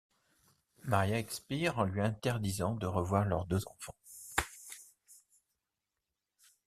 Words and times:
Maria 0.85 1.19
expire 1.19 1.77
en 1.77 1.83
lui 1.83 2.01
interdisant 2.01 2.73
de 2.73 2.87
revoir 2.87 3.23
leurs 3.25 3.45
deux 3.45 3.63
enfants. 3.67 3.93